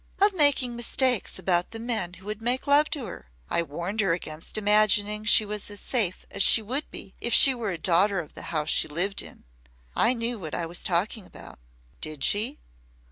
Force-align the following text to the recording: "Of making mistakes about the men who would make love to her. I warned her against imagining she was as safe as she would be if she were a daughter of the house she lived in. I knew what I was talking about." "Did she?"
"Of 0.19 0.33
making 0.33 0.75
mistakes 0.75 1.37
about 1.37 1.69
the 1.69 1.77
men 1.79 2.15
who 2.15 2.25
would 2.25 2.41
make 2.41 2.65
love 2.65 2.89
to 2.89 3.05
her. 3.05 3.27
I 3.51 3.61
warned 3.61 4.01
her 4.01 4.13
against 4.13 4.57
imagining 4.57 5.25
she 5.25 5.45
was 5.45 5.69
as 5.69 5.79
safe 5.79 6.25
as 6.31 6.41
she 6.41 6.59
would 6.63 6.89
be 6.89 7.13
if 7.21 7.35
she 7.35 7.53
were 7.53 7.69
a 7.69 7.77
daughter 7.77 8.19
of 8.19 8.33
the 8.33 8.41
house 8.49 8.71
she 8.71 8.87
lived 8.87 9.21
in. 9.21 9.43
I 9.95 10.13
knew 10.15 10.39
what 10.39 10.55
I 10.55 10.65
was 10.65 10.83
talking 10.83 11.27
about." 11.27 11.59
"Did 12.01 12.23
she?" 12.23 12.57